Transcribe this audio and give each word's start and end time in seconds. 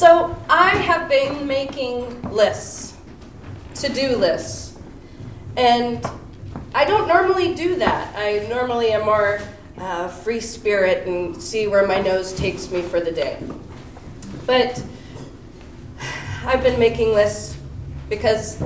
So 0.00 0.34
I 0.48 0.70
have 0.70 1.10
been 1.10 1.46
making 1.46 2.22
lists, 2.32 2.96
to 3.74 3.92
do 3.92 4.16
lists. 4.16 4.78
And 5.58 6.02
I 6.74 6.86
don't 6.86 7.06
normally 7.06 7.54
do 7.54 7.76
that. 7.76 8.16
I 8.16 8.46
normally 8.48 8.92
am 8.92 9.04
more 9.04 9.42
uh, 9.76 10.08
free 10.08 10.40
spirit 10.40 11.06
and 11.06 11.36
see 11.36 11.66
where 11.66 11.86
my 11.86 12.00
nose 12.00 12.32
takes 12.32 12.70
me 12.70 12.80
for 12.80 12.98
the 12.98 13.12
day. 13.12 13.42
But 14.46 14.82
I've 16.46 16.62
been 16.62 16.80
making 16.80 17.12
lists 17.12 17.58
because 18.08 18.58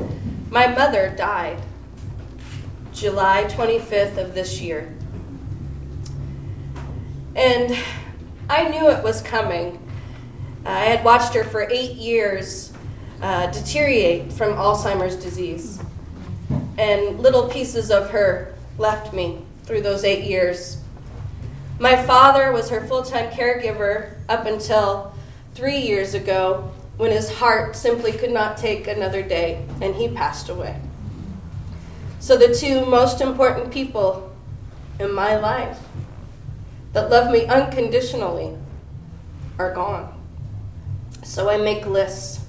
my 0.51 0.69
mother 0.69 1.13
died 1.19 1.61
July 2.93 3.47
25th 3.49 4.19
of 4.19 4.35
this 4.35 4.61
year. 4.61 4.95
And 7.35 7.77
I 8.49 8.69
knew 8.69 8.89
it 8.89 9.03
was 9.03 9.21
coming. 9.21 9.84
I 10.67 10.85
had 10.87 11.05
watched 11.05 11.35
her 11.35 11.45
for 11.45 11.69
eight 11.71 11.93
years 11.93 12.73
uh, 13.21 13.47
deteriorate 13.51 14.33
from 14.33 14.55
Alzheimer's 14.55 15.17
disease. 15.17 15.81
And 16.77 17.21
little 17.21 17.49
pieces 17.49 17.91
of 17.91 18.11
her 18.11 18.55
left 18.79 19.13
me 19.13 19.43
through 19.65 19.83
those 19.83 20.05
eight 20.05 20.25
years. 20.25 20.79
My 21.79 21.97
father 21.97 22.53
was 22.53 22.71
her 22.71 22.87
full 22.87 23.03
time 23.03 23.31
caregiver 23.31 24.15
up 24.29 24.47
until 24.47 25.15
three 25.55 25.79
years 25.79 26.15
ago 26.15 26.71
when 26.97 27.11
his 27.11 27.31
heart 27.31 27.77
simply 27.77 28.13
could 28.13 28.31
not 28.31 28.57
take 28.57 28.87
another 28.87 29.23
day 29.23 29.67
and 29.81 29.95
he 29.95 30.09
passed 30.09 30.49
away. 30.49 30.81
So, 32.21 32.37
the 32.37 32.55
two 32.55 32.87
most 32.87 33.21
important 33.21 33.73
people 33.73 34.33
in 34.99 35.13
my 35.13 35.37
life 35.37 35.79
that 36.93 37.11
love 37.11 37.31
me 37.31 37.45
unconditionally 37.47 38.57
are 39.59 39.75
gone. 39.75 40.14
So, 41.35 41.51
I 41.51 41.57
make 41.57 41.85
lists 41.85 42.47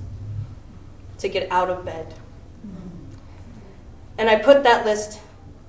to 1.18 1.28
get 1.28 1.52
out 1.52 1.72
of 1.72 1.84
bed. 1.84 2.14
And 4.20 4.30
I 4.30 4.36
put 4.36 4.62
that 4.62 4.86
list 4.86 5.20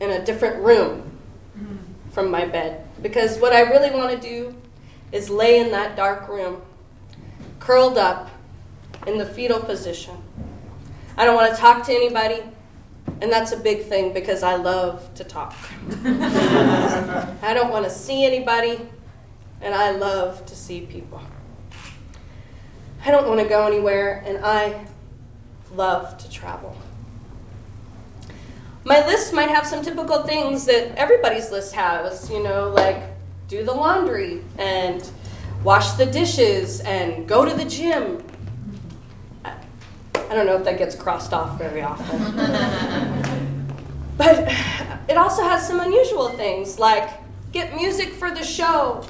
in 0.03 0.11
a 0.11 0.23
different 0.23 0.62
room 0.62 1.19
from 2.11 2.31
my 2.31 2.45
bed 2.45 2.86
because 3.00 3.39
what 3.39 3.55
I 3.55 3.62
really 3.62 3.91
want 3.91 4.11
to 4.11 4.28
do 4.28 4.55
is 5.12 5.31
lay 5.31 5.61
in 5.61 5.70
that 5.70 5.97
dark 5.97 6.28
room, 6.28 6.61
curled 7.58 7.97
up 7.97 8.28
in 9.06 9.17
the 9.17 9.25
fetal 9.25 9.61
position. 9.61 10.19
I 11.17 11.25
don't 11.25 11.36
want 11.36 11.55
to 11.55 11.58
talk 11.58 11.86
to 11.86 11.92
anybody, 11.92 12.42
and 13.23 13.33
that's 13.33 13.53
a 13.53 13.56
big 13.56 13.84
thing 13.84 14.12
because 14.12 14.42
I 14.42 14.56
love 14.56 15.14
to 15.14 15.25
talk. 15.25 15.55
I 16.05 17.53
don't 17.55 17.70
want 17.70 17.86
to 17.86 17.91
see 17.91 18.27
anybody, 18.27 18.78
and 19.62 19.75
I 19.75 19.92
love 19.92 20.45
to 20.45 20.55
see 20.55 20.83
people. 20.83 21.23
I 23.07 23.12
don't 23.12 23.29
want 23.29 23.39
to 23.39 23.47
go 23.47 23.65
anywhere, 23.69 24.25
and 24.27 24.45
I 24.45 24.85
love 25.77 26.19
to 26.19 26.29
travel. 26.29 26.77
My 28.83 29.07
list 29.07 29.33
might 29.33 29.48
have 29.48 29.65
some 29.65 29.85
typical 29.85 30.25
things 30.25 30.65
that 30.67 30.98
everybody's 30.98 31.53
list 31.53 31.73
has, 31.77 32.29
you 32.29 32.43
know, 32.43 32.69
like 32.71 33.01
do 33.47 33.65
the 33.65 33.73
laundry 33.73 34.43
and 34.59 35.09
wash 35.63 35.93
the 35.93 36.07
dishes 36.07 36.81
and 36.81 37.29
go 37.29 37.45
to 37.45 37.55
the 37.55 37.65
gym. 37.65 38.25
I 39.45 39.55
don't 40.35 40.47
know 40.47 40.57
if 40.57 40.65
that 40.65 40.77
gets 40.77 40.97
crossed 40.97 41.33
off 41.33 41.57
very 41.59 41.83
often. 41.83 42.35
but 44.19 44.53
it 45.09 45.17
also 45.17 45.45
has 45.45 45.65
some 45.65 45.79
unusual 45.79 46.31
things 46.31 46.81
like 46.81 47.09
get 47.53 47.77
music 47.77 48.09
for 48.15 48.33
the 48.33 48.43
show, 48.43 49.07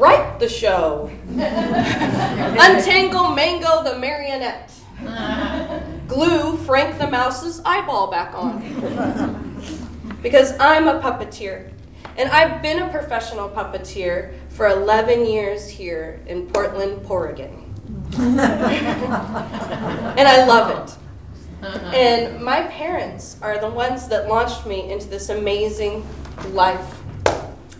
write 0.00 0.40
the 0.40 0.48
show, 0.48 1.10
untangle 1.28 3.34
Mango 3.34 3.84
the 3.84 3.98
marionette 3.98 4.72
glue 6.08 6.56
Frank 6.56 6.98
the 6.98 7.06
Mouse's 7.06 7.60
eyeball 7.64 8.10
back 8.10 8.34
on. 8.34 9.62
because 10.22 10.54
I'm 10.58 10.88
a 10.88 11.00
puppeteer. 11.00 11.70
And 12.16 12.28
I've 12.30 12.60
been 12.60 12.82
a 12.82 12.88
professional 12.88 13.48
puppeteer 13.48 14.34
for 14.48 14.68
11 14.68 15.26
years 15.26 15.68
here 15.68 16.20
in 16.26 16.46
Portland, 16.46 17.06
Oregon. 17.08 17.72
and 18.18 18.40
I 20.28 20.44
love 20.46 20.70
it. 20.70 20.96
Uh-huh. 21.62 21.78
And 21.94 22.42
my 22.42 22.62
parents 22.64 23.36
are 23.42 23.58
the 23.58 23.68
ones 23.68 24.08
that 24.08 24.28
launched 24.28 24.66
me 24.66 24.90
into 24.90 25.08
this 25.08 25.28
amazing 25.28 26.06
life. 26.52 26.99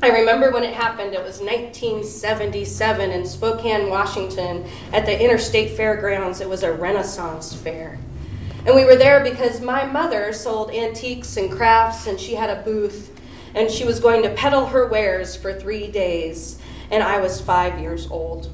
I 0.02 0.08
remember 0.08 0.50
when 0.50 0.64
it 0.64 0.72
happened, 0.72 1.12
it 1.12 1.22
was 1.22 1.40
1977 1.40 3.10
in 3.10 3.26
Spokane, 3.26 3.90
Washington, 3.90 4.64
at 4.94 5.04
the 5.04 5.22
Interstate 5.22 5.72
Fairgrounds. 5.72 6.40
It 6.40 6.48
was 6.48 6.62
a 6.62 6.72
Renaissance 6.72 7.52
fair. 7.54 7.98
And 8.64 8.74
we 8.74 8.86
were 8.86 8.96
there 8.96 9.22
because 9.22 9.60
my 9.60 9.84
mother 9.84 10.32
sold 10.32 10.70
antiques 10.70 11.36
and 11.36 11.52
crafts, 11.52 12.06
and 12.06 12.18
she 12.18 12.34
had 12.34 12.48
a 12.48 12.62
booth, 12.62 13.14
and 13.54 13.70
she 13.70 13.84
was 13.84 14.00
going 14.00 14.22
to 14.22 14.30
peddle 14.30 14.64
her 14.66 14.86
wares 14.86 15.36
for 15.36 15.52
three 15.52 15.90
days, 15.90 16.58
and 16.90 17.02
I 17.02 17.20
was 17.20 17.42
five 17.42 17.78
years 17.78 18.10
old. 18.10 18.50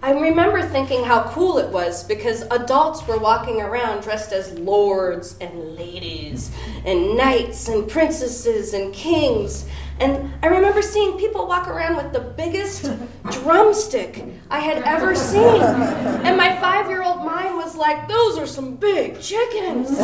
I 0.00 0.12
remember 0.12 0.62
thinking 0.62 1.02
how 1.02 1.24
cool 1.30 1.58
it 1.58 1.70
was 1.70 2.04
because 2.04 2.42
adults 2.52 3.04
were 3.08 3.18
walking 3.18 3.60
around 3.60 4.02
dressed 4.02 4.32
as 4.32 4.56
lords 4.56 5.36
and 5.40 5.74
ladies, 5.74 6.52
and 6.84 7.16
knights 7.16 7.66
and 7.66 7.88
princesses 7.88 8.74
and 8.74 8.94
kings. 8.94 9.66
And 9.98 10.32
I 10.40 10.46
remember 10.46 10.82
seeing 10.82 11.18
people 11.18 11.48
walk 11.48 11.66
around 11.66 11.96
with 11.96 12.12
the 12.12 12.20
biggest 12.20 12.88
drumstick 13.30 14.24
I 14.48 14.60
had 14.60 14.84
ever 14.84 15.16
seen. 15.16 15.60
And 15.62 16.36
my 16.36 16.54
five 16.60 16.88
year 16.88 17.02
old 17.02 17.24
mind 17.24 17.56
was 17.56 17.74
like, 17.74 18.06
those 18.06 18.38
are 18.38 18.46
some 18.46 18.76
big 18.76 19.20
chickens. 19.20 19.88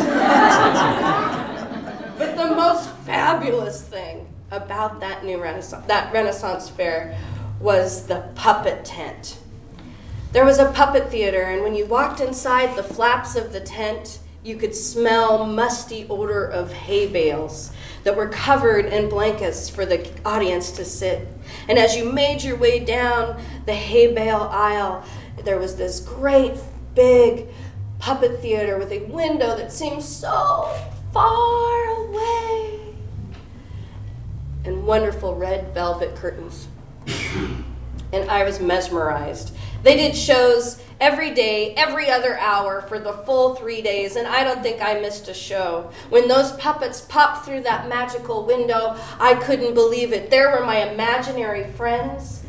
but 2.17 2.35
the 2.35 2.53
most 2.53 2.89
fabulous 3.05 3.81
thing 3.81 4.27
about 4.51 4.99
that 4.99 5.23
new 5.23 5.41
Renaissance, 5.41 5.85
that 5.87 6.11
Renaissance 6.11 6.67
fair 6.69 7.17
was 7.61 8.07
the 8.07 8.29
puppet 8.35 8.83
tent. 8.83 9.37
There 10.35 10.43
was 10.43 10.59
a 10.59 10.69
puppet 10.71 11.09
theater, 11.09 11.43
and 11.43 11.63
when 11.63 11.75
you 11.75 11.85
walked 11.85 12.19
inside 12.19 12.75
the 12.75 12.83
flaps 12.83 13.37
of 13.37 13.53
the 13.53 13.61
tent, 13.61 14.19
you 14.43 14.57
could 14.57 14.75
smell 14.75 15.45
musty 15.45 16.05
odor 16.09 16.43
of 16.43 16.73
hay 16.73 17.07
bales 17.07 17.71
that 18.03 18.17
were 18.17 18.27
covered 18.27 18.87
in 18.87 19.07
blankets 19.07 19.69
for 19.69 19.85
the 19.85 20.05
audience 20.25 20.71
to 20.71 20.83
sit. 20.83 21.25
And 21.69 21.79
as 21.79 21.95
you 21.95 22.11
made 22.11 22.43
your 22.43 22.57
way 22.57 22.83
down 22.83 23.41
the 23.65 23.73
hay 23.73 24.13
bale 24.13 24.49
aisle, 24.51 25.05
there 25.45 25.57
was 25.57 25.77
this 25.77 26.01
great 26.01 26.57
big 26.95 27.47
puppet 27.99 28.41
theater 28.41 28.77
with 28.77 28.91
a 28.91 29.05
window 29.05 29.55
that 29.55 29.71
seemed 29.71 30.03
so 30.03 30.69
far 31.13 32.07
away 32.07 32.93
and 34.65 34.85
wonderful 34.85 35.33
red 35.33 35.73
velvet 35.73 36.13
curtains. 36.13 36.67
and 38.11 38.29
I 38.29 38.43
was 38.43 38.59
mesmerized. 38.59 39.54
They 39.85 39.95
did 39.97 40.15
shows 40.15 40.81
every 40.99 41.31
day, 41.35 41.75
every 41.75 42.09
other 42.09 42.39
hour 42.39 42.81
for 42.81 42.97
the 42.97 43.13
full 43.13 43.53
three 43.53 43.83
days, 43.83 44.15
and 44.15 44.27
I 44.27 44.43
don't 44.43 44.63
think 44.63 44.81
I 44.81 44.99
missed 44.99 45.27
a 45.27 45.33
show. 45.35 45.91
When 46.09 46.27
those 46.27 46.53
puppets 46.53 47.01
popped 47.01 47.45
through 47.45 47.61
that 47.61 47.87
magical 47.87 48.47
window, 48.47 48.97
I 49.19 49.35
couldn't 49.35 49.75
believe 49.75 50.11
it. 50.11 50.31
There 50.31 50.49
were 50.49 50.65
my 50.65 50.91
imaginary 50.91 51.71
friends 51.73 52.41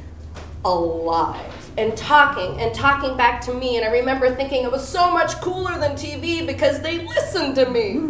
alive 0.65 1.71
and 1.77 1.95
talking 1.95 2.59
and 2.59 2.75
talking 2.75 3.19
back 3.19 3.43
to 3.43 3.53
me, 3.53 3.77
and 3.77 3.85
I 3.85 3.91
remember 3.91 4.35
thinking 4.35 4.65
it 4.65 4.73
was 4.73 4.89
so 4.89 5.11
much 5.11 5.39
cooler 5.43 5.79
than 5.79 5.93
TV 5.93 6.47
because 6.47 6.81
they 6.81 7.07
listened 7.07 7.55
to 7.57 7.69
me. 7.69 8.01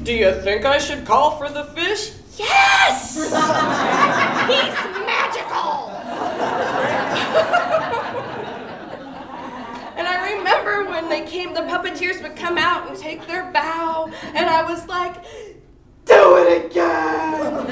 Do 0.04 0.12
you 0.12 0.38
think 0.42 0.66
I 0.66 0.76
should 0.76 1.06
call 1.06 1.38
for 1.38 1.48
the 1.48 1.64
fish? 1.64 2.12
Yes! 2.36 3.14
He's 3.14 3.30
magical! 5.06 5.90
And 10.00 10.08
I 10.08 10.32
remember 10.32 10.90
when 10.90 11.09
came, 11.26 11.54
the 11.54 11.60
puppeteers 11.60 12.22
would 12.22 12.36
come 12.36 12.58
out 12.58 12.88
and 12.88 12.98
take 12.98 13.26
their 13.26 13.50
bow, 13.52 14.10
and 14.34 14.48
I 14.48 14.62
was 14.62 14.86
like, 14.86 15.22
do 16.04 16.36
it 16.36 16.66
again! 16.66 17.66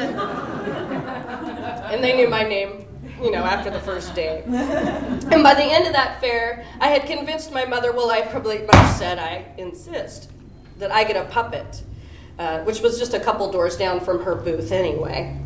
and 1.93 2.05
they 2.05 2.17
knew 2.17 2.29
my 2.29 2.43
name, 2.43 2.85
you 3.21 3.31
know, 3.31 3.45
after 3.45 3.71
the 3.71 3.81
first 3.81 4.15
day. 4.15 4.43
And 4.47 5.43
by 5.43 5.55
the 5.55 5.65
end 5.65 5.87
of 5.87 5.93
that 5.93 6.21
fair, 6.21 6.65
I 6.81 6.89
had 6.89 7.07
convinced 7.07 7.53
my 7.53 7.65
mother, 7.65 7.93
well, 7.93 8.11
I 8.11 8.23
probably 8.23 8.63
much 8.63 8.97
said, 8.97 9.19
I 9.19 9.47
insist 9.59 10.31
that 10.79 10.91
I 10.91 11.05
get 11.05 11.17
a 11.17 11.29
puppet, 11.29 11.83
uh, 12.39 12.61
which 12.61 12.81
was 12.81 12.99
just 12.99 13.15
a 13.15 13.21
couple 13.21 13.51
doors 13.51 13.77
down 13.77 14.01
from 14.01 14.23
her 14.23 14.35
booth 14.35 14.71
anyway. 14.71 15.37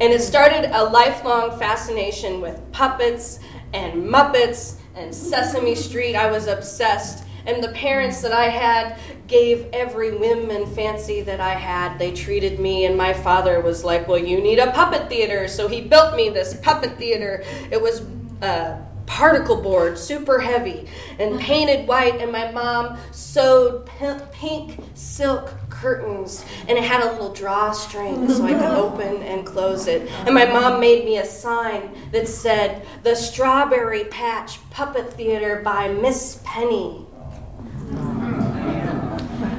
And 0.00 0.12
it 0.12 0.20
started 0.20 0.70
a 0.76 0.84
lifelong 0.84 1.58
fascination 1.58 2.40
with 2.40 2.60
puppets 2.72 3.40
and 3.72 4.04
Muppets 4.04 4.78
and 4.94 5.14
Sesame 5.14 5.74
Street. 5.74 6.14
I 6.14 6.30
was 6.30 6.46
obsessed. 6.46 7.24
And 7.46 7.62
the 7.62 7.68
parents 7.68 8.22
that 8.22 8.32
I 8.32 8.46
had 8.46 8.98
gave 9.26 9.68
every 9.72 10.16
whim 10.16 10.50
and 10.50 10.66
fancy 10.74 11.20
that 11.22 11.40
I 11.40 11.54
had. 11.54 11.98
They 11.98 12.12
treated 12.12 12.58
me, 12.58 12.86
and 12.86 12.96
my 12.96 13.12
father 13.12 13.60
was 13.60 13.84
like, 13.84 14.08
Well, 14.08 14.18
you 14.18 14.40
need 14.40 14.58
a 14.58 14.70
puppet 14.72 15.08
theater. 15.10 15.46
So 15.48 15.68
he 15.68 15.82
built 15.82 16.16
me 16.16 16.30
this 16.30 16.54
puppet 16.54 16.96
theater. 16.96 17.44
It 17.70 17.82
was 17.82 18.06
uh, 18.40 18.78
particle 19.06 19.60
board, 19.60 19.98
super 19.98 20.38
heavy, 20.38 20.88
and 21.18 21.38
painted 21.38 21.86
white. 21.86 22.20
And 22.20 22.32
my 22.32 22.50
mom 22.50 22.98
sewed 23.10 23.86
pink 24.32 24.80
silk 24.94 25.54
curtains, 25.84 26.46
and 26.66 26.78
it 26.78 26.84
had 26.84 27.02
a 27.02 27.12
little 27.12 27.30
drawstring 27.30 28.26
so 28.30 28.42
I 28.42 28.54
could 28.54 28.62
open 28.84 29.22
and 29.22 29.44
close 29.44 29.86
it. 29.86 30.10
And 30.24 30.34
my 30.34 30.46
mom 30.46 30.80
made 30.80 31.04
me 31.04 31.18
a 31.18 31.26
sign 31.26 31.94
that 32.10 32.26
said, 32.26 32.86
The 33.02 33.14
Strawberry 33.14 34.04
Patch 34.04 34.58
Puppet 34.70 35.12
Theater 35.12 35.60
by 35.62 35.88
Miss 35.88 36.40
Penny. 36.42 37.04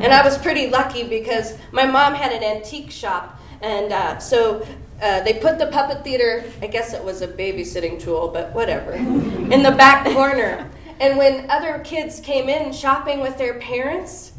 And 0.01 0.11
I 0.11 0.23
was 0.23 0.35
pretty 0.39 0.67
lucky 0.71 1.03
because 1.03 1.57
my 1.71 1.85
mom 1.85 2.15
had 2.15 2.31
an 2.31 2.43
antique 2.43 2.89
shop, 2.89 3.39
and 3.61 3.93
uh, 3.93 4.17
so 4.17 4.65
uh, 5.01 5.21
they 5.21 5.33
put 5.33 5.59
the 5.59 5.67
puppet 5.67 6.03
theater, 6.03 6.43
I 6.59 6.67
guess 6.67 6.93
it 6.93 7.03
was 7.03 7.21
a 7.21 7.27
babysitting 7.27 8.01
tool, 8.01 8.29
but 8.29 8.51
whatever, 8.55 8.93
in 8.93 9.61
the 9.61 9.71
back 9.71 10.11
corner. 10.11 10.67
And 10.99 11.19
when 11.19 11.51
other 11.51 11.79
kids 11.83 12.19
came 12.19 12.49
in 12.49 12.73
shopping 12.73 13.19
with 13.19 13.37
their 13.37 13.59
parents, 13.59 14.31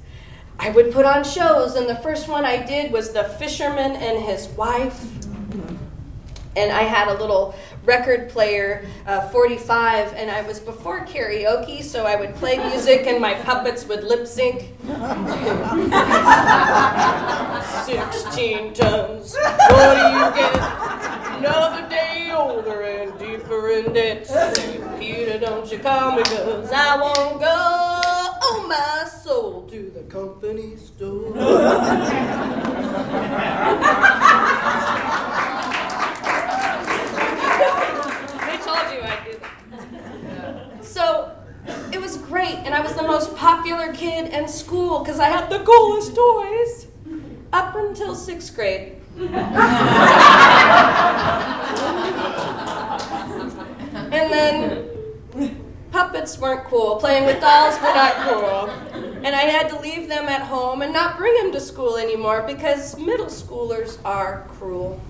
I 0.58 0.70
would 0.70 0.92
put 0.92 1.04
on 1.04 1.24
shows. 1.24 1.74
And 1.76 1.88
the 1.88 1.96
first 1.96 2.28
one 2.28 2.44
I 2.44 2.64
did 2.64 2.92
was 2.92 3.12
The 3.12 3.24
Fisherman 3.24 3.92
and 3.92 4.22
His 4.24 4.48
Wife. 4.48 5.04
And 6.56 6.72
I 6.72 6.82
had 6.82 7.08
a 7.08 7.14
little 7.20 7.54
record 7.84 8.30
player, 8.30 8.84
uh, 9.06 9.28
45, 9.28 10.14
and 10.14 10.30
I 10.30 10.42
was 10.42 10.58
before 10.58 11.04
karaoke, 11.06 11.82
so 11.82 12.04
I 12.04 12.16
would 12.16 12.34
play 12.34 12.56
music 12.70 13.06
and 13.06 13.20
my 13.20 13.34
puppets 13.34 13.86
would 13.86 14.02
lip 14.02 14.26
sync. 14.26 14.72
16 17.84 18.74
tons, 18.74 19.36
what 19.36 19.94
do 19.94 20.02
you 20.02 20.30
get? 20.34 20.56
Another 21.38 21.88
day 21.88 22.32
older 22.34 22.82
and 22.82 23.18
deeper 23.18 23.68
in 23.70 23.92
debt. 23.92 24.26
Peter, 24.98 25.38
don't 25.38 25.70
you 25.70 25.78
call 25.78 26.16
me, 26.16 26.22
cause 26.24 26.72
I 26.72 26.96
won't 27.00 27.38
go, 27.38 27.85
the 29.96 30.02
company 30.02 30.76
store. 30.76 31.32
We 31.32 31.38
charged 38.62 38.93
it 38.93 39.02
like 39.02 39.40
that. 39.40 40.84
So 40.84 41.34
it 41.93 41.98
was 41.98 42.19
great, 42.19 42.56
and 42.56 42.75
I 42.75 42.81
was 42.81 42.94
the 42.94 43.04
most 43.04 43.34
popular 43.37 43.90
kid 43.94 44.34
in 44.34 44.46
school 44.48 44.98
because 44.98 45.19
I 45.19 45.28
had 45.31 45.48
the 45.48 45.60
coolest 45.60 46.14
toys 46.14 46.88
up 47.54 47.75
until 47.75 48.14
sixth 48.14 48.54
grade. 48.54 49.00
and 49.16 49.32
then 54.12 54.88
puppets 55.90 56.38
weren't 56.38 56.64
cool. 56.64 56.96
Playing 56.96 57.25
with 57.25 57.40
dolls 57.40 57.76
were 57.76 57.94
not 57.94 58.14
cool. 58.28 58.85
And 59.26 59.34
I 59.34 59.43
had 59.43 59.69
to 59.70 59.81
leave 59.81 60.06
them 60.06 60.26
at 60.28 60.43
home 60.43 60.82
and 60.82 60.93
not 60.93 61.17
bring 61.17 61.34
them 61.43 61.50
to 61.50 61.58
school 61.58 61.96
anymore 61.96 62.44
because 62.46 62.96
middle 62.96 63.26
schoolers 63.26 63.99
are 64.05 64.46
cruel. 64.50 65.00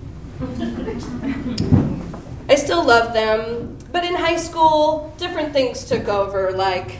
I 2.49 2.55
still 2.55 2.83
love 2.83 3.13
them, 3.13 3.77
but 3.91 4.03
in 4.03 4.15
high 4.15 4.37
school, 4.37 5.13
different 5.19 5.53
things 5.53 5.85
took 5.85 6.07
over, 6.07 6.51
like 6.51 6.95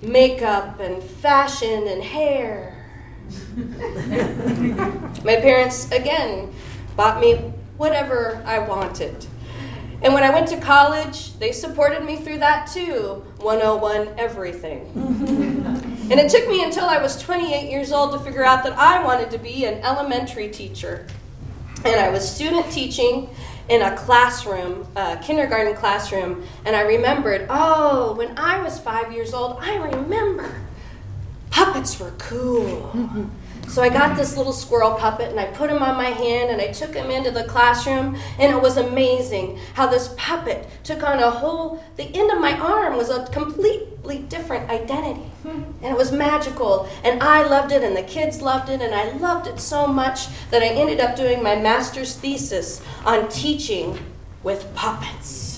makeup 0.00 0.78
and 0.78 1.02
fashion 1.02 1.88
and 1.88 2.04
hair. 2.04 2.86
My 5.24 5.40
parents, 5.40 5.90
again, 5.90 6.54
bought 6.94 7.18
me 7.20 7.34
whatever 7.78 8.44
I 8.46 8.60
wanted. 8.60 9.26
And 10.02 10.14
when 10.14 10.22
I 10.22 10.30
went 10.30 10.46
to 10.50 10.56
college, 10.56 11.36
they 11.40 11.50
supported 11.50 12.04
me 12.04 12.18
through 12.18 12.38
that 12.38 12.68
too 12.68 13.24
101 13.40 14.14
everything. 14.16 15.86
and 16.10 16.18
it 16.18 16.30
took 16.30 16.48
me 16.48 16.64
until 16.64 16.84
I 16.84 16.98
was 16.98 17.20
28 17.22 17.70
years 17.70 17.92
old 17.92 18.12
to 18.12 18.18
figure 18.18 18.44
out 18.44 18.64
that 18.64 18.72
I 18.72 19.04
wanted 19.04 19.30
to 19.30 19.38
be 19.38 19.64
an 19.64 19.82
elementary 19.82 20.48
teacher. 20.48 21.06
And 21.84 22.00
I 22.00 22.10
was 22.10 22.28
student 22.28 22.70
teaching 22.70 23.30
in 23.68 23.80
a 23.82 23.96
classroom, 23.96 24.86
a 24.96 25.16
kindergarten 25.22 25.74
classroom, 25.76 26.44
and 26.64 26.74
I 26.74 26.80
remembered, 26.82 27.46
oh, 27.48 28.14
when 28.14 28.36
I 28.36 28.60
was 28.60 28.78
five 28.80 29.12
years 29.12 29.32
old, 29.32 29.58
I 29.60 29.76
remember 29.76 30.60
puppets 31.50 31.98
were 32.00 32.12
cool. 32.18 32.90
Mm-hmm. 32.92 33.24
So 33.70 33.82
I 33.82 33.88
got 33.88 34.16
this 34.16 34.36
little 34.36 34.52
squirrel 34.52 34.94
puppet 34.94 35.30
and 35.30 35.38
I 35.38 35.44
put 35.44 35.70
him 35.70 35.80
on 35.80 35.96
my 35.96 36.10
hand 36.10 36.50
and 36.50 36.60
I 36.60 36.72
took 36.72 36.92
him 36.92 37.08
into 37.08 37.30
the 37.30 37.44
classroom 37.44 38.16
and 38.36 38.52
it 38.52 38.60
was 38.60 38.76
amazing 38.76 39.60
how 39.74 39.86
this 39.86 40.12
puppet 40.16 40.66
took 40.82 41.04
on 41.04 41.20
a 41.20 41.30
whole 41.30 41.80
the 41.94 42.12
end 42.12 42.32
of 42.32 42.40
my 42.40 42.58
arm 42.58 42.96
was 42.96 43.10
a 43.10 43.26
completely 43.26 44.18
different 44.22 44.68
identity. 44.68 45.30
Hmm. 45.44 45.62
And 45.82 45.94
it 45.94 45.96
was 45.96 46.10
magical 46.10 46.88
and 47.04 47.22
I 47.22 47.46
loved 47.46 47.70
it 47.70 47.84
and 47.84 47.96
the 47.96 48.02
kids 48.02 48.42
loved 48.42 48.70
it 48.70 48.82
and 48.82 48.92
I 48.92 49.12
loved 49.18 49.46
it 49.46 49.60
so 49.60 49.86
much 49.86 50.26
that 50.50 50.64
I 50.64 50.66
ended 50.66 50.98
up 50.98 51.14
doing 51.14 51.40
my 51.40 51.54
master's 51.54 52.16
thesis 52.16 52.82
on 53.06 53.28
teaching 53.28 53.96
with 54.42 54.74
puppets. 54.74 55.49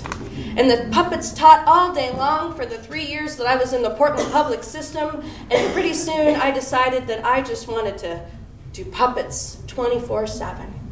And 0.57 0.71
the 0.71 0.89
puppets 0.93 1.33
taught 1.33 1.67
all 1.67 1.95
day 1.95 2.13
long 2.13 2.55
for 2.55 2.67
the 2.67 2.79
three 2.79 3.05
years 3.05 3.37
that 3.37 3.47
I 3.47 3.57
was 3.57 3.73
in 3.73 3.83
the 3.83 3.91
Portland 3.91 4.31
public 4.33 4.63
system. 4.63 5.23
And 5.51 5.73
pretty 5.73 5.95
soon 5.95 6.37
I 6.37 6.51
decided 6.51 7.07
that 7.07 7.25
I 7.25 7.43
just 7.43 7.69
wanted 7.69 7.99
to 7.99 8.25
do 8.73 8.85
puppets 8.85 9.59
24 9.67 10.27
7. 10.27 10.83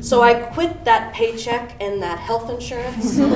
So 0.00 0.22
I 0.22 0.34
quit 0.34 0.84
that 0.84 1.14
paycheck 1.14 1.74
and 1.80 2.02
that 2.02 2.18
health 2.18 2.50
insurance. 2.50 3.18
and 3.18 3.32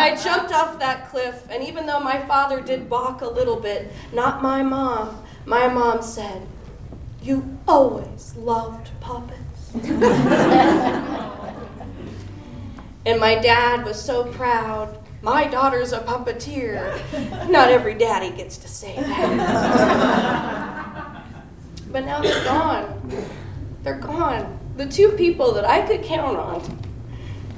I 0.00 0.14
jumped 0.22 0.52
off 0.52 0.78
that 0.78 1.08
cliff. 1.08 1.46
And 1.50 1.64
even 1.64 1.86
though 1.86 2.00
my 2.00 2.20
father 2.20 2.60
did 2.60 2.90
balk 2.90 3.22
a 3.22 3.26
little 3.26 3.56
bit, 3.56 3.90
not 4.12 4.42
my 4.42 4.62
mom, 4.62 5.24
my 5.46 5.66
mom 5.68 6.02
said, 6.02 6.46
You 7.22 7.58
always 7.66 8.34
loved 8.36 8.90
puppets. 9.00 9.72
And 13.06 13.20
my 13.20 13.34
dad 13.34 13.84
was 13.84 14.00
so 14.02 14.24
proud. 14.32 14.98
My 15.20 15.46
daughter's 15.46 15.92
a 15.92 16.00
puppeteer. 16.00 16.98
Not 17.50 17.70
every 17.70 17.94
daddy 17.94 18.30
gets 18.34 18.56
to 18.58 18.68
say 18.68 18.96
that. 18.96 20.34
but 21.92 22.04
now 22.04 22.20
they're 22.20 22.44
gone. 22.44 23.26
They're 23.82 23.98
gone. 23.98 24.58
The 24.76 24.86
two 24.86 25.10
people 25.10 25.52
that 25.52 25.64
I 25.64 25.86
could 25.86 26.02
count 26.02 26.36
on 26.36 26.78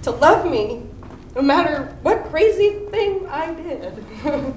to 0.03 0.11
love 0.11 0.51
me, 0.51 0.83
no 1.35 1.43
matter 1.43 1.97
what 2.03 2.25
crazy 2.25 2.87
thing 2.91 3.27
I 3.29 3.55
did, 3.55 4.05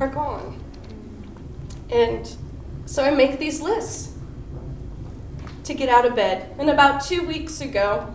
are 0.00 0.08
gone. 0.08 0.62
And 1.90 2.30
so 2.86 3.04
I 3.04 3.10
make 3.10 3.38
these 3.38 3.60
lists 3.60 4.14
to 5.64 5.74
get 5.74 5.88
out 5.88 6.06
of 6.06 6.16
bed. 6.16 6.54
And 6.58 6.70
about 6.70 7.04
two 7.04 7.26
weeks 7.26 7.60
ago, 7.60 8.14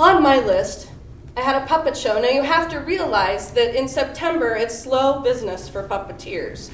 on 0.00 0.22
my 0.22 0.38
list, 0.38 0.90
I 1.36 1.42
had 1.42 1.62
a 1.62 1.66
puppet 1.66 1.96
show. 1.96 2.20
Now 2.20 2.28
you 2.28 2.42
have 2.42 2.68
to 2.70 2.80
realize 2.80 3.50
that 3.52 3.74
in 3.74 3.86
September 3.86 4.56
it's 4.56 4.76
slow 4.76 5.20
business 5.20 5.68
for 5.68 5.86
puppeteers. 5.86 6.70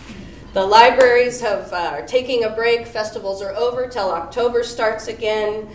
The 0.54 0.64
libraries 0.64 1.40
have 1.40 1.72
uh, 1.72 1.90
are 1.92 2.06
taking 2.06 2.44
a 2.44 2.50
break. 2.50 2.86
Festivals 2.86 3.42
are 3.42 3.54
over 3.54 3.88
till 3.88 4.10
October 4.10 4.62
starts 4.62 5.08
again. 5.08 5.68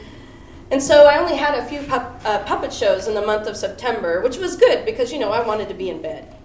And 0.71 0.81
so 0.81 1.05
I 1.05 1.19
only 1.19 1.35
had 1.35 1.55
a 1.55 1.65
few 1.65 1.83
pup, 1.83 2.21
uh, 2.25 2.43
puppet 2.45 2.73
shows 2.73 3.07
in 3.07 3.13
the 3.13 3.21
month 3.21 3.47
of 3.47 3.57
September, 3.57 4.21
which 4.21 4.37
was 4.37 4.55
good 4.55 4.85
because 4.85 5.11
you 5.11 5.19
know 5.19 5.31
I 5.31 5.45
wanted 5.45 5.67
to 5.67 5.75
be 5.75 5.89
in 5.89 6.01
bed. 6.01 6.35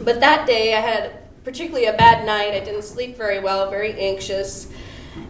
But 0.00 0.20
that 0.20 0.46
day 0.46 0.74
I 0.74 0.80
had 0.80 1.44
particularly 1.44 1.86
a 1.86 1.96
bad 1.96 2.26
night. 2.26 2.52
I 2.52 2.60
didn't 2.60 2.82
sleep 2.82 3.16
very 3.16 3.38
well, 3.38 3.70
very 3.70 3.98
anxious. 3.98 4.70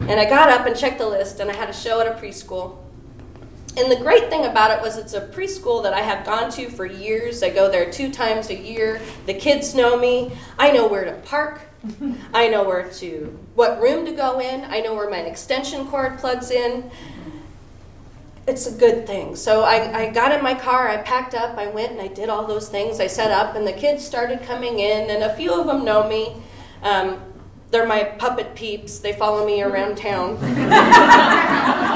And 0.01 0.19
I 0.19 0.29
got 0.29 0.49
up 0.49 0.67
and 0.67 0.77
checked 0.77 0.99
the 0.99 1.09
list, 1.09 1.39
and 1.39 1.51
I 1.51 1.55
had 1.55 1.71
a 1.71 1.75
show 1.75 2.01
at 2.01 2.09
a 2.09 2.21
preschool. 2.21 2.79
And 3.77 3.93
the 3.93 3.97
great 3.97 4.31
thing 4.31 4.47
about 4.47 4.71
it 4.71 4.81
was 4.81 4.97
it's 4.97 5.13
a 5.13 5.21
preschool 5.21 5.83
that 5.83 5.93
I 5.93 6.01
have 6.01 6.25
gone 6.25 6.51
to 6.53 6.71
for 6.71 6.87
years. 6.87 7.43
I 7.43 7.51
go 7.51 7.71
there 7.71 7.91
two 7.91 8.11
times 8.11 8.49
a 8.49 8.55
year. 8.55 9.03
The 9.27 9.35
kids 9.35 9.75
know 9.75 9.99
me. 9.99 10.33
I 10.59 10.73
know 10.73 10.87
where 10.87 11.05
to 11.05 11.13
park. 11.13 11.61
I 12.35 12.49
know 12.49 12.65
where 12.65 12.89
to 12.89 13.39
what 13.55 13.81
room 13.81 14.07
to 14.07 14.13
go 14.13 14.41
in. 14.41 14.65
I 14.65 14.81
know 14.81 14.95
where 14.95 15.11
my 15.11 15.19
extension 15.19 15.87
cord 15.89 16.19
plugs 16.19 16.51
in. 16.51 16.91
It's 18.47 18.67
a 18.67 18.73
good 18.73 19.07
thing. 19.07 19.37
So 19.37 19.63
I, 19.63 20.05
I 20.05 20.11
got 20.11 20.33
in 20.33 20.43
my 20.43 20.55
car, 20.55 20.89
I 20.89 20.99
packed 20.99 21.35
up, 21.35 21.59
I 21.59 21.67
went 21.67 21.93
and 21.93 22.01
I 22.01 22.07
did 22.07 22.31
all 22.31 22.47
those 22.47 22.69
things. 22.69 22.99
I 23.01 23.09
set 23.09 23.31
up, 23.31 23.57
and 23.57 23.67
the 23.67 23.73
kids 23.73 24.07
started 24.07 24.43
coming 24.43 24.79
in, 24.79 25.11
and 25.11 25.25
a 25.25 25.35
few 25.35 25.53
of 25.53 25.67
them 25.67 25.85
know 25.85 26.09
me. 26.09 26.37
Um, 26.83 27.21
they're 27.71 27.87
my 27.87 28.05
puppet 28.05 28.55
peeps. 28.55 29.01
They 29.01 29.13
follow 29.13 29.45
me 29.45 29.63
around 29.63 29.99
town. 29.99 30.37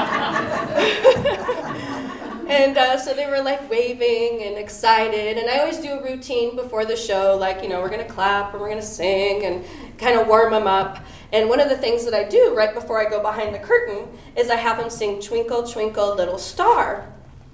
and 2.51 2.77
uh, 2.77 2.97
so 2.97 3.13
they 3.13 3.27
were 3.27 3.41
like 3.41 3.69
waving 3.69 4.43
and 4.43 4.57
excited. 4.57 5.37
And 5.37 5.49
I 5.49 5.59
always 5.59 5.77
do 5.77 5.93
a 5.93 6.03
routine 6.03 6.57
before 6.57 6.83
the 6.83 6.97
show, 6.97 7.37
like, 7.39 7.63
you 7.63 7.69
know, 7.69 7.79
we're 7.79 7.89
going 7.89 8.05
to 8.05 8.13
clap 8.13 8.51
and 8.51 8.61
we're 8.61 8.67
going 8.67 8.81
to 8.81 8.85
sing 8.85 9.45
and 9.45 9.63
kind 9.97 10.19
of 10.19 10.27
warm 10.27 10.51
them 10.51 10.67
up. 10.67 10.99
And 11.31 11.47
one 11.47 11.61
of 11.61 11.69
the 11.69 11.77
things 11.77 12.03
that 12.03 12.13
I 12.13 12.25
do 12.25 12.53
right 12.53 12.73
before 12.73 12.99
I 12.99 13.09
go 13.09 13.21
behind 13.21 13.55
the 13.55 13.59
curtain 13.59 14.05
is 14.35 14.49
I 14.49 14.57
have 14.57 14.77
them 14.77 14.89
sing 14.89 15.21
Twinkle, 15.21 15.63
Twinkle, 15.63 16.13
Little 16.17 16.37
Star. 16.37 17.07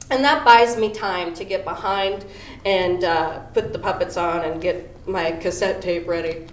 And 0.10 0.24
that 0.24 0.44
buys 0.44 0.78
me 0.78 0.92
time 0.92 1.36
to 1.36 1.46
get 1.46 1.64
behind 1.64 2.26
and 2.66 3.04
uh, 3.04 3.40
put 3.54 3.74
the 3.74 3.80
puppets 3.80 4.18
on 4.18 4.46
and 4.46 4.60
get 4.60 5.08
my 5.08 5.32
cassette 5.34 5.80
tape 5.80 6.08
ready. 6.08 6.48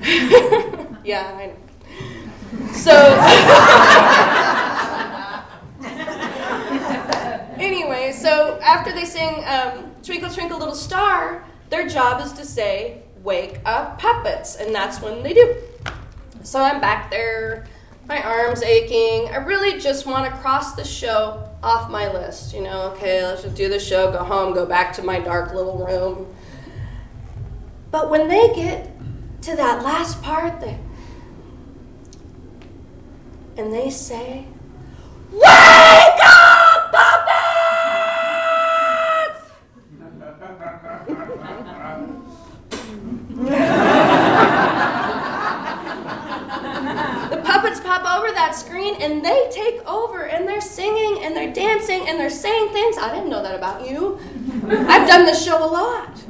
yeah, 1.02 1.34
I 1.36 1.46
know. 1.46 1.56
So, 2.72 2.92
anyway, 7.64 8.12
so 8.12 8.58
after 8.62 8.92
they 8.92 9.04
sing 9.04 9.42
um, 9.46 9.92
Twinkle, 10.02 10.30
Twinkle, 10.30 10.58
Little 10.58 10.74
Star, 10.74 11.44
their 11.70 11.88
job 11.88 12.24
is 12.24 12.32
to 12.34 12.44
say, 12.44 13.02
Wake 13.22 13.58
up, 13.64 13.98
puppets. 13.98 14.56
And 14.56 14.74
that's 14.74 15.00
when 15.00 15.22
they 15.22 15.32
do. 15.32 15.56
So 16.42 16.60
I'm 16.60 16.78
back 16.80 17.10
there, 17.10 17.66
my 18.06 18.22
arm's 18.22 18.62
aching. 18.62 19.32
I 19.32 19.36
really 19.36 19.80
just 19.80 20.04
want 20.04 20.30
to 20.30 20.40
cross 20.40 20.74
the 20.74 20.84
show 20.84 21.48
off 21.62 21.90
my 21.90 22.12
list. 22.12 22.54
You 22.54 22.60
know, 22.60 22.92
okay, 22.92 23.24
let's 23.24 23.42
just 23.42 23.56
do 23.56 23.70
the 23.70 23.80
show, 23.80 24.12
go 24.12 24.22
home, 24.22 24.52
go 24.52 24.66
back 24.66 24.92
to 24.94 25.02
my 25.02 25.20
dark 25.20 25.54
little 25.54 25.78
room. 25.78 26.34
But 27.90 28.10
when 28.10 28.28
they 28.28 28.52
get 28.54 28.90
to 29.42 29.56
that 29.56 29.82
last 29.82 30.22
part, 30.22 30.60
they, 30.60 30.78
and 33.56 33.72
they 33.72 33.88
say, 33.88 34.46
Wake 35.32 35.44
up, 36.24 36.92
puppets! 36.92 37.34
the 47.30 47.42
puppets 47.44 47.80
pop 47.80 48.18
over 48.18 48.32
that 48.32 48.54
screen 48.54 48.94
and 49.00 49.24
they 49.24 49.48
take 49.50 49.86
over 49.88 50.26
and 50.26 50.46
they're 50.46 50.60
singing 50.60 51.22
and 51.22 51.36
they're 51.36 51.52
dancing 51.52 52.08
and 52.08 52.18
they're 52.18 52.30
saying 52.30 52.70
things. 52.72 52.93
I 53.04 53.14
didn't 53.14 53.28
know 53.28 53.42
that 53.42 53.54
about 53.54 53.86
you. 53.86 54.18
I've 54.66 55.06
done 55.06 55.26
this 55.26 55.44
show 55.44 55.62
a 55.62 55.68
lot. 55.68 56.24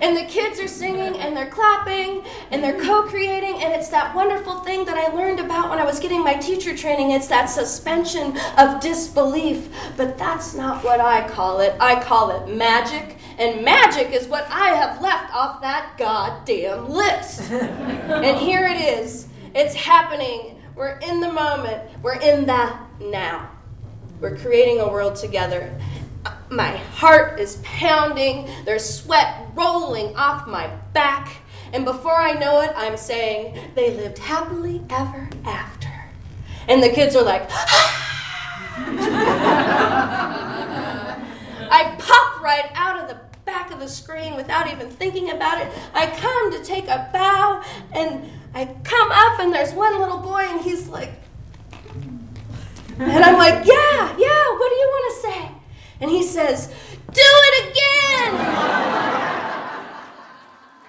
and 0.00 0.16
the 0.16 0.24
kids 0.28 0.60
are 0.60 0.68
singing 0.68 1.16
and 1.16 1.36
they're 1.36 1.50
clapping 1.50 2.22
and 2.52 2.62
they're 2.62 2.78
co-creating 2.80 3.60
and 3.60 3.72
it's 3.72 3.88
that 3.88 4.14
wonderful 4.14 4.60
thing 4.60 4.84
that 4.84 4.96
I 4.96 5.12
learned 5.12 5.40
about 5.40 5.68
when 5.68 5.80
I 5.80 5.84
was 5.84 5.98
getting 5.98 6.22
my 6.22 6.34
teacher 6.34 6.76
training. 6.76 7.10
It's 7.10 7.26
that 7.26 7.46
suspension 7.46 8.38
of 8.56 8.80
disbelief. 8.80 9.68
But 9.96 10.16
that's 10.16 10.54
not 10.54 10.84
what 10.84 11.00
I 11.00 11.28
call 11.28 11.58
it. 11.58 11.74
I 11.80 12.00
call 12.00 12.30
it 12.30 12.54
magic 12.54 13.16
and 13.38 13.64
magic 13.64 14.12
is 14.12 14.28
what 14.28 14.46
I 14.48 14.68
have 14.68 15.02
left 15.02 15.34
off 15.34 15.60
that 15.62 15.96
goddamn 15.98 16.88
list. 16.88 17.50
And 17.50 18.38
here 18.38 18.64
it 18.64 18.80
is. 18.80 19.26
It's 19.56 19.74
happening 19.74 20.61
we're 20.74 20.98
in 20.98 21.20
the 21.20 21.32
moment. 21.32 21.82
We're 22.02 22.20
in 22.20 22.46
the 22.46 22.76
now. 23.00 23.50
We're 24.20 24.36
creating 24.36 24.80
a 24.80 24.88
world 24.88 25.16
together. 25.16 25.78
My 26.48 26.76
heart 26.76 27.40
is 27.40 27.58
pounding, 27.62 28.48
there's 28.64 28.84
sweat 28.84 29.48
rolling 29.54 30.14
off 30.16 30.46
my 30.46 30.68
back, 30.92 31.38
and 31.72 31.84
before 31.84 32.16
I 32.16 32.32
know 32.34 32.60
it, 32.60 32.70
I'm 32.76 32.96
saying, 32.96 33.58
they 33.74 33.96
lived 33.96 34.18
happily 34.18 34.82
ever 34.90 35.28
after. 35.44 35.88
And 36.68 36.82
the 36.82 36.90
kids 36.90 37.16
are 37.16 37.24
like, 37.24 37.46
ah! 37.50 38.08
I 41.70 41.96
pop 41.98 42.42
right 42.42 42.70
out 42.74 43.02
of 43.02 43.08
the 43.08 43.18
back 43.46 43.72
of 43.72 43.80
the 43.80 43.88
screen 43.88 44.36
without 44.36 44.70
even 44.70 44.90
thinking 44.90 45.30
about 45.30 45.60
it. 45.60 45.72
I 45.94 46.06
come 46.06 46.52
to 46.52 46.62
take 46.62 46.88
a 46.88 47.08
bow, 47.12 47.62
and 47.92 48.30
I 48.54 48.66
come 48.84 49.10
up, 49.10 49.40
and 49.40 49.52
there's 49.52 49.72
one 49.72 49.98
little 49.98 50.18
boy, 50.18 50.31